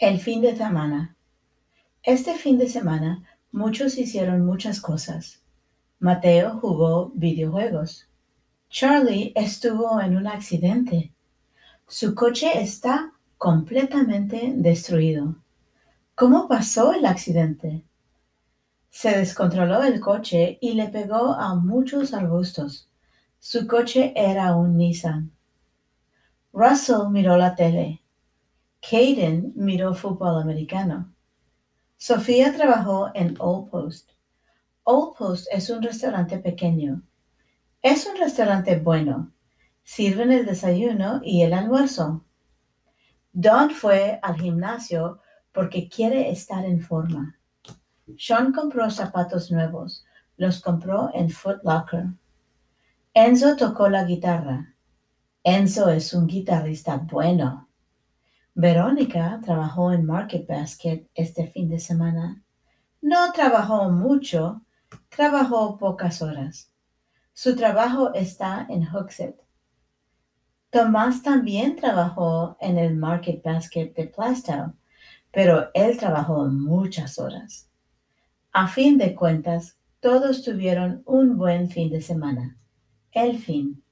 El 0.00 0.18
fin 0.18 0.40
de 0.40 0.56
semana. 0.56 1.14
Este 2.02 2.32
fin 2.32 2.56
de 2.56 2.70
semana 2.70 3.22
muchos 3.52 3.98
hicieron 3.98 4.46
muchas 4.46 4.80
cosas. 4.80 5.42
Mateo 5.98 6.58
jugó 6.58 7.12
videojuegos. 7.14 8.08
Charlie 8.70 9.34
estuvo 9.36 10.00
en 10.00 10.16
un 10.16 10.26
accidente. 10.26 11.12
Su 11.86 12.14
coche 12.14 12.62
está 12.62 13.12
completamente 13.36 14.54
destruido. 14.56 15.36
¿Cómo 16.14 16.48
pasó 16.48 16.94
el 16.94 17.04
accidente? 17.04 17.82
Se 18.88 19.18
descontroló 19.18 19.82
el 19.82 20.00
coche 20.00 20.56
y 20.62 20.72
le 20.72 20.88
pegó 20.88 21.34
a 21.34 21.54
muchos 21.56 22.14
arbustos. 22.14 22.88
Su 23.38 23.66
coche 23.66 24.14
era 24.16 24.56
un 24.56 24.78
Nissan. 24.78 25.30
Russell 26.54 27.10
miró 27.10 27.36
la 27.36 27.54
tele. 27.54 28.00
Caden 28.80 29.52
miró 29.56 29.94
fútbol 29.94 30.40
americano. 30.40 31.12
Sofía 31.96 32.54
trabajó 32.54 33.10
en 33.14 33.36
Old 33.38 33.70
Post. 33.70 34.10
Old 34.84 35.16
Post 35.16 35.46
es 35.52 35.68
un 35.68 35.82
restaurante 35.82 36.38
pequeño. 36.38 37.02
Es 37.82 38.06
un 38.06 38.16
restaurante 38.16 38.78
bueno. 38.78 39.32
Sirven 39.82 40.32
el 40.32 40.46
desayuno 40.46 41.20
y 41.22 41.42
el 41.42 41.52
almuerzo. 41.52 42.24
Don 43.32 43.70
fue 43.70 44.18
al 44.22 44.40
gimnasio 44.40 45.20
porque 45.52 45.88
quiere 45.88 46.30
estar 46.30 46.64
en 46.64 46.80
forma. 46.80 47.38
Sean 48.18 48.52
compró 48.52 48.90
zapatos 48.90 49.50
nuevos. 49.50 50.04
Los 50.36 50.60
compró 50.60 51.10
en 51.14 51.30
Foot 51.30 51.62
Locker. 51.64 52.06
Enzo 53.12 53.56
tocó 53.56 53.88
la 53.88 54.04
guitarra. 54.04 54.74
Enzo 55.44 55.90
es 55.90 56.12
un 56.14 56.26
guitarrista 56.26 56.96
bueno. 56.96 57.69
Verónica 58.60 59.40
trabajó 59.42 59.90
en 59.90 60.04
Market 60.04 60.46
Basket 60.46 61.06
este 61.14 61.46
fin 61.46 61.70
de 61.70 61.78
semana. 61.78 62.44
No 63.00 63.32
trabajó 63.32 63.88
mucho, 63.88 64.60
trabajó 65.08 65.78
pocas 65.78 66.20
horas. 66.20 66.70
Su 67.32 67.56
trabajo 67.56 68.12
está 68.12 68.66
en 68.68 68.84
Hooksett. 68.84 69.40
Tomás 70.68 71.22
también 71.22 71.74
trabajó 71.74 72.58
en 72.60 72.76
el 72.76 72.96
Market 72.96 73.42
Basket 73.42 73.94
de 73.94 74.08
Plastow, 74.08 74.74
pero 75.32 75.70
él 75.72 75.96
trabajó 75.96 76.44
muchas 76.44 77.18
horas. 77.18 77.70
A 78.52 78.68
fin 78.68 78.98
de 78.98 79.14
cuentas, 79.14 79.78
todos 80.00 80.44
tuvieron 80.44 81.02
un 81.06 81.38
buen 81.38 81.70
fin 81.70 81.88
de 81.88 82.02
semana. 82.02 82.58
El 83.10 83.38
fin. 83.38 83.82